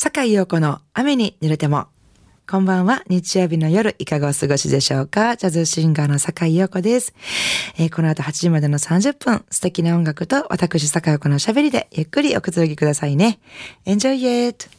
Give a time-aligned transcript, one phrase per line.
[0.00, 1.88] 坂井陽子の雨に濡れても。
[2.48, 3.02] こんばんは。
[3.08, 5.36] 日曜日の夜、いかがお過ごしでしょうか？
[5.36, 7.14] ジャズシンガーの坂井陽子です。
[7.78, 13.40] えー、この後8時までの30分、素敵な音楽と私坂井陽子の喋りでゆっくりおくつろぎくださいね。
[13.86, 14.70] Enjoy it!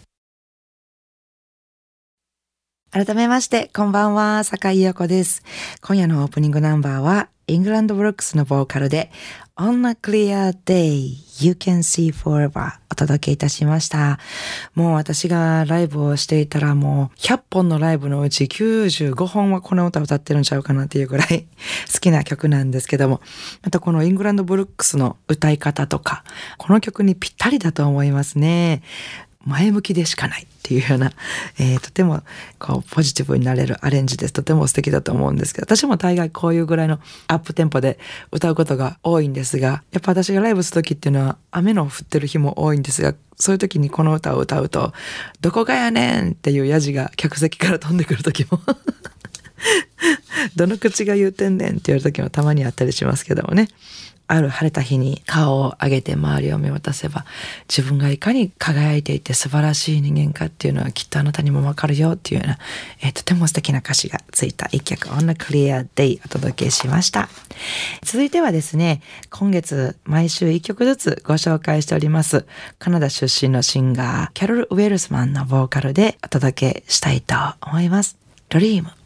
[2.91, 5.43] 改めまして、こんばんは、坂井陽子です。
[5.81, 9.11] 今夜のオープニングナンバーは、イングランドブロックスのボーカルで、
[9.57, 14.19] On a Clear Day You Can See Forever お届けいたしました。
[14.75, 21.47] もう私がライブをしていたらもう100本のライブのうち95本はこの歌歌ってるんちゃうかなっていうぐらい
[21.91, 23.19] 好きな曲なんですけども、
[23.63, 26.23] またこのイングランドブルックスの歌い方とか、
[26.57, 28.83] この曲にぴったりだと思いますね。
[29.49, 31.11] 前向きでしかないっていうような、
[31.57, 32.21] えー、とても
[32.59, 34.33] こうポジティブになれるアレンジです。
[34.33, 37.97] とても素敵だと思うんですけど、私も大概こういうぐらいのアップテンポで
[38.31, 44.93] 歌うことが多いんですが、やっぱ私がライブする時っていうのは雨の降ってる日も多いんですが、そういう時にこの歌を歌うと、
[45.41, 48.61] どこがやねんっていうヤジが客席から飛んでくる時も
[50.55, 53.69] どの口が言うてんねんって言われる時もたまにあったりしますけどもね。
[54.31, 57.25] ある晴れた日に顔を上げて周りを見渡せば
[57.67, 62.59] 自分がいかに輝いていて素晴らしい人間かっていうのはきっとあなたにもわかるよっていうような、
[63.01, 67.27] えー、とても素敵な歌詞がついた一曲 On a Clear Day お届けしました。
[68.03, 72.45] 続いてはですね、今月毎週一曲ずつご紹介しております
[72.77, 78.15] カナダ出身のシンガーキャロル・ウェルスマンのボーカルでお届けしたいと思います。
[78.49, 78.98] ドリーム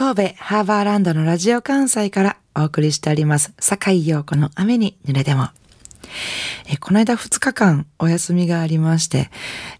[0.00, 5.50] 神戸ハーバーランドのラジオ関西からお送りしております、坂井陽子の雨に濡れても。
[6.66, 9.30] えこの間2日間お休みがありまして、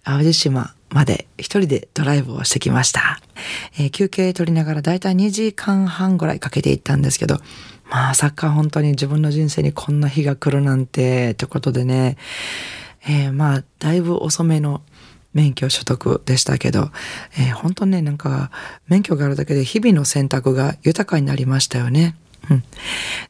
[0.05, 3.19] 淡路島まで一人でドライブをしてきました。
[3.79, 7.39] え、休憩取りながらだいたい2時間半ぐらいかけて行ったんですけど、
[7.89, 12.19] まあサッカー本当に自分の人生にこんな日が来るなんて、ということでね、
[13.09, 14.83] えー、まあだいぶ遅めの
[15.33, 16.91] 免許所得でしたけど、
[17.39, 18.51] えー、本当ね、なんか、
[18.89, 22.17] 免許があるだけで日々の選択が豊かになりましたよね。
[22.51, 22.65] うん。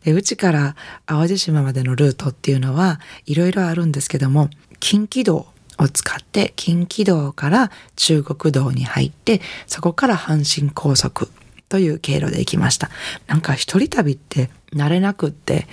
[0.04, 0.76] で、うちから
[1.06, 4.48] 淡路島までのルートっていうのはいろいろあるんですけども、
[4.78, 5.46] 近畿道
[5.78, 11.30] を使って近畿道から中国道に入って、そこから阪神高速
[11.68, 12.90] という経路で行きました。
[13.26, 15.66] なんか一人旅って慣れなくって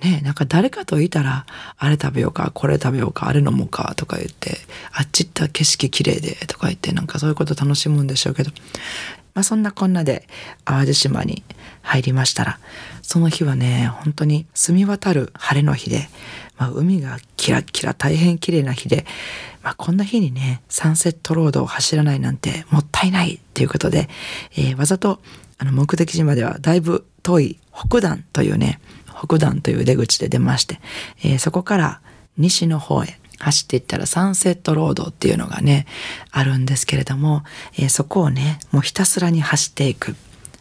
[0.00, 1.46] ねなんか誰かといたら、
[1.76, 4.58] あれ食べようか、これ食べようか、あれ飲もうか、とか言って、
[4.92, 8.50] あっち行った景色綺麗で、とか言って、なんかそういうこと楽しむんでしょうけど、
[9.34, 10.26] まあそんなこんなで
[10.64, 11.42] 淡路島に
[11.82, 12.58] 入りましたら、
[13.02, 16.08] その日はね、本当に澄み渡る晴れの日で、
[16.56, 19.06] まあ海がキラキラ大変綺麗な日で、
[19.62, 24.08] まあこんな日にね、サンセットロードを走らないなんてもったいないっていうことで、
[24.56, 25.20] えー、わざと
[25.58, 28.80] あの目的地まではだいぶ遠い北段というね、
[29.20, 30.80] 北段という出口で出まして、
[31.22, 32.00] えー、そこから
[32.38, 35.86] 西の方へ走っていったらサンセットロードっていうのがね、
[36.30, 37.42] あるんですけれども、
[37.78, 40.14] えー、そこをね、もうひたすらに走っていく。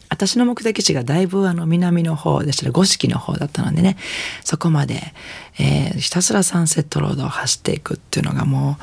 [0.09, 3.95] 私の目的地がだいぶあの南の方でしたら五色の方だったのでね、
[4.43, 5.13] そこまで、
[5.59, 8.77] えー、ひたすらサンセットロードを走っていくっていうのがも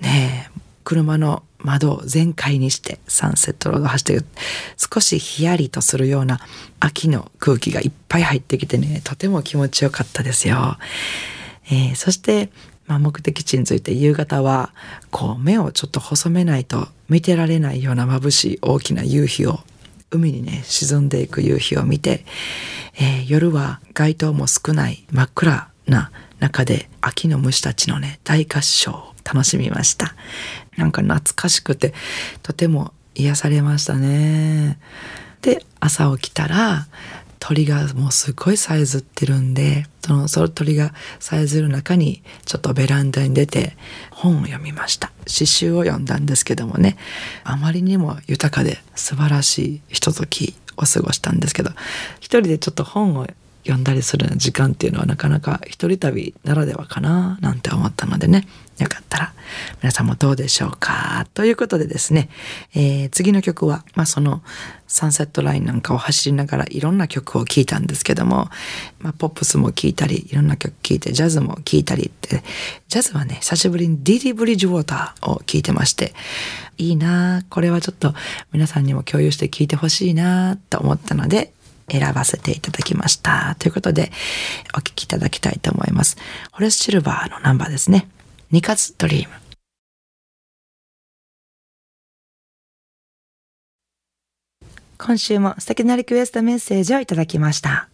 [0.00, 0.50] う、ね、
[0.84, 4.24] 車の窓を全開にしてサンセットロード走ってる
[4.76, 6.40] 少しヒヤリとするような
[6.80, 10.76] 秋の空気がいっぱい入ってきてねとても気持ちよかったですよ。
[11.68, 12.50] えー、そして、
[12.86, 14.72] まあ、目的地について夕方は
[15.10, 19.60] こう目をちょっと細めないと見てられないような眩しい大きな夕日を
[20.10, 22.24] 海にね沈んでいく夕日を見て、
[22.94, 30.14] えー、夜は街灯も少ない真っ暗な中で秋の虫たちのね大合唱を楽しみました。
[30.76, 31.94] なんか懐かしくて
[32.42, 34.78] とても癒されましたね。
[35.42, 36.86] で朝起きたら
[37.38, 43.76] 鳥がもうすごいさえずってるんでそのその鳥がさえずる中にちょっとベランダに出て
[44.10, 46.96] 本を読みました詩集を読んだんですけどもね
[47.44, 51.70] あまりにも豊かで素晴らしいひとときを過ごしたんですけど
[52.18, 53.26] 一人でちょっと本を
[53.66, 58.46] 読んだりする時間っていうのはなかなか一人旅ならではかななんて思ったのでね。
[58.78, 59.32] よかったら
[59.82, 61.26] 皆さんもどうでしょうか。
[61.32, 62.28] ということでですね、
[62.74, 64.42] えー、次の曲は、まあ、その
[64.86, 68.50] サンセットラインなんかを走りながらいろんな曲を聴いたんですけども、
[68.98, 72.42] まあ、ポップスも聴いたりいろんな曲聴いてジャズも聴いたりって
[72.88, 76.12] ジャズはね久しぶりにディディ・ブリッジウォーターを聴いてまして
[76.76, 78.12] いいなこれはちょっと
[78.52, 81.52] 皆さんにも共有して聴いてほしいなと思ったので
[81.90, 83.56] 選ばせていただきました。
[83.58, 84.10] ということで、
[84.76, 86.16] お聴きいただきたいと思います。
[86.52, 88.08] ホレス・シルバーのナンバーですね。
[88.50, 89.34] ニカツ・ドリーム。
[94.98, 97.88] 今週も素敵なリクエストメッセージをいただきました。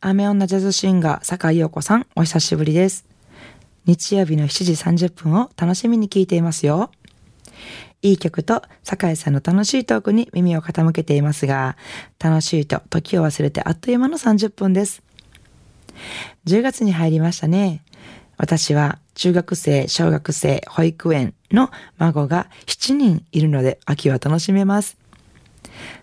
[0.00, 3.06] 雨女ジャズシンガー、坂井陽子さん、お久しぶりです。
[3.86, 4.72] 日曜日の7時
[5.06, 6.90] 30分を楽しみに聞いていますよ。
[8.02, 11.76] いい曲と酒井さんの楽しいトークに耳を傾けていますが、
[12.18, 15.02] 楽しいと時を忘れてあっという間の30分です。
[16.46, 17.82] 10月に入りましたね。
[18.36, 24.98] 私は中学生、小学生、保育園の孫が7人いるので秋は楽しめます。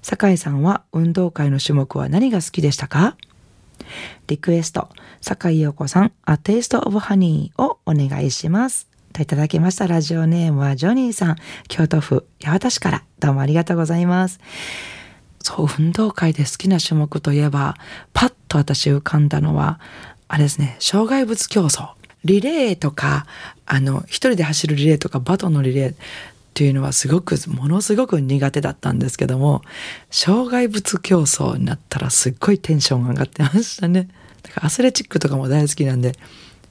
[0.02, 3.16] 酒井さんは運動会の種目は何が好きでしたか？
[4.28, 4.90] リクエスト、
[5.22, 8.90] 酒井陽子さん、A Taste of Honey をお願いします。
[9.14, 11.36] といただきましたラジオネームはジョニーさん、
[11.68, 14.40] 京都府八幡市からどうもありがとうございます。
[15.40, 17.76] そう、運動会で好きな種目といえば、
[18.14, 19.80] パッと私浮かんだのは、
[20.28, 21.90] あれですね、障害物競争。
[22.26, 23.28] リレーとか、
[23.68, 25.96] あの、一人で走るリレーとか、バトンのリレーっ
[26.56, 29.62] ていうのはすごく、ものすごく苦手だったんですけども、
[30.10, 34.08] 障害物競争になったらすっごいテンション上がってましたね。
[34.42, 36.14] だからアスレチックとかも大好きなんで、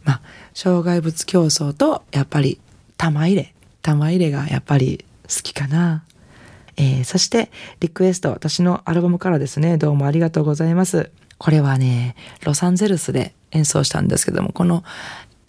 [0.04, 0.20] まあ、
[0.54, 2.60] 障害物競争と、やっぱり
[2.96, 3.54] 玉入れ。
[3.82, 6.04] 玉入れがやっぱり好きかな。
[6.76, 7.50] えー、そして
[7.80, 11.10] リクエスト、私のアルバムからですね、どうもありがとうございます。
[11.38, 14.84] これはね、ロサンゼルスで演奏したんですけども、この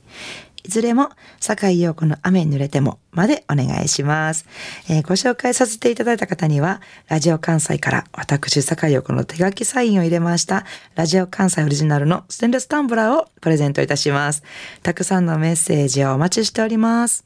[0.64, 1.10] いずれも、
[1.40, 4.46] 坂井陽子の雨に濡れてもまでお願いします、
[4.90, 10.66] えー、ご紹介させていただいた方には、ラジオ関西から私、坂井陽子の手書きサインを入れました、
[10.96, 14.44] ラジオ関西オリジナルのステンレスタンブラーをプレゼントいたします。
[14.84, 17.26] たくさんのメッセージをお待ちしております。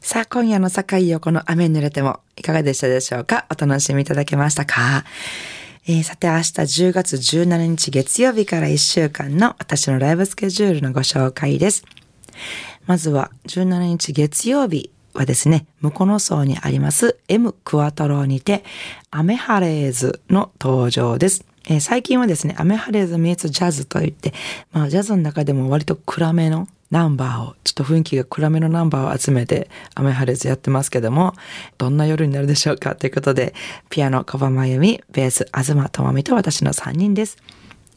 [0.00, 3.46] さあ、今夜の境横の雨に濡れてもいかがでしたでしょうか？
[3.50, 5.04] お楽しみいただけましたか？
[5.88, 11.84] えー、さて明日10月17日月曜日から1週間の私のライブスケジュールのご紹介です。
[12.86, 18.64] まずは17日月曜日はですね、向こうの層にあります M クワトロにて、
[19.10, 21.44] アメハレーズの登場です。
[21.68, 24.32] えー、最近はですね、アメハレーズミーツジャズといって、
[24.72, 31.34] まあジャズの中でも割と暗めのナンバーを、ちょっと雰囲気が暗めのナンバーを集めて、雨晴れずやってますけども、
[31.78, 33.54] どんな夜になるでしょうかということで、
[33.90, 37.38] ピアノ、カバマユミ、ベース、東智美と私の3人です。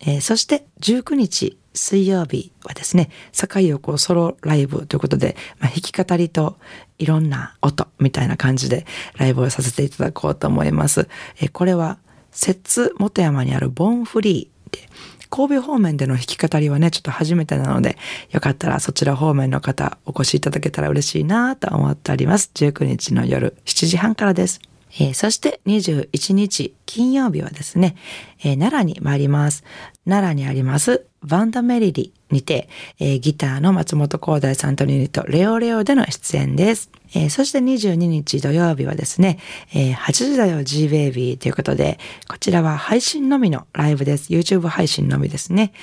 [0.02, 6.58] えー、そして19日水曜日はですね、坂井横ソロライブということで、まあ、弾き語りと
[6.98, 8.86] いろんな音みたいな感じで
[9.18, 11.08] ライブをさせていただこうと思います。
[11.40, 12.00] えー、これは、
[12.32, 14.90] 摂津元山にあるボンフリーで、
[15.30, 17.98] 神戸方面での弾き語りはね、ちょっと初めてなので、
[18.32, 22.52] よかったらそちら方面の方お越しいただけたら嬉しいなと思っております。
[22.56, 24.60] 19日の夜7時半からです。
[24.94, 27.96] えー、そして21日金曜日はですね、
[28.40, 29.64] えー、奈良に参ります。
[30.06, 32.70] 奈良にありますバンダメリリにて、
[33.00, 36.92] えー、ギターの松本光大さんとユニットレオレオでの出演です。
[37.14, 39.40] えー、そして22日土曜日はですね、
[39.74, 44.32] えー、8時だよ G Baby ということで、こちらは配信のみのライブです。
[44.32, 45.74] YouTube 配信のみですね。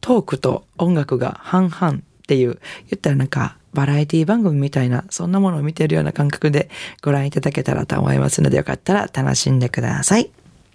[0.00, 6.70] トークと音楽が半々っていう、言ったらなんかバラエティ番組みたいな、そんなものを見ているような感覚で
[7.02, 10.30] ご覧いただけたらと思いますので、よかったら楽しんでください。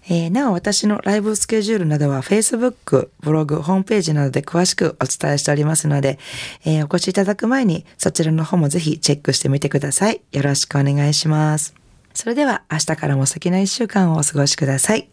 [0.08, 6.18] えー、なお私のライブスケジュールなどは Facebook、ブログ、ホームページなどで詳しくお伝えしておりますので、
[6.64, 10.20] えー、お越しいただく前にそちらの方もぜひチェックしてみてください。
[10.32, 11.74] よろしくお願いします。
[12.14, 15.08] それでは明日からも素敵な一週間をお過ごしください。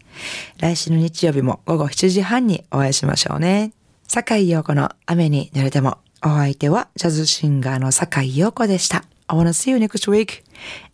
[0.60, 3.74] 来週の日曜日も午後7時半にお会いしましょうね。
[4.08, 9.04] 坂井陽子の雨に濡れてもお相手はジャズシンガーの坂井陽子でした。
[9.28, 10.44] I wanna see you next week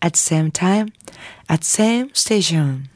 [0.02, 0.92] at the same time,
[1.48, 2.93] at the same station.